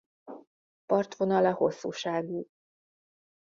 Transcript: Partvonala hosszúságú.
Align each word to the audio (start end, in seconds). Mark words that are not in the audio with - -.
Partvonala 0.85 1.53
hosszúságú. 1.53 2.49